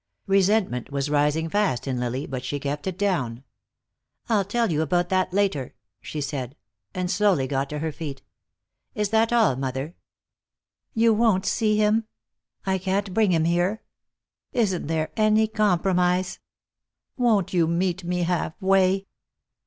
[0.25, 3.43] Resentment was rising fast in Lily, but she kept it down.
[4.29, 6.55] "I'll tell you about that later," she said,
[6.95, 8.23] and slowly got to her feet.
[8.95, 9.93] "Is that all, mother?
[10.95, 12.05] You won't see him?
[12.65, 13.83] I can't bring him here?
[14.53, 16.39] Isn't there any compromise?
[17.15, 19.05] Won't you meet me half way?"